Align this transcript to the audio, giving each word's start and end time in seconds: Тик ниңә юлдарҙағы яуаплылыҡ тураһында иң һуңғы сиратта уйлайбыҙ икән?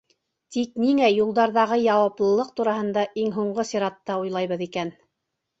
Тик 0.53 0.71
ниңә 0.83 1.09
юлдарҙағы 1.15 1.77
яуаплылыҡ 1.81 2.49
тураһында 2.61 3.05
иң 3.25 3.31
һуңғы 3.39 3.69
сиратта 3.73 4.17
уйлайбыҙ 4.25 4.65
икән? 4.71 4.95